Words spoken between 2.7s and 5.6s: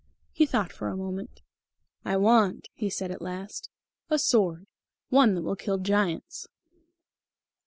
he said at last, "a sword. One that will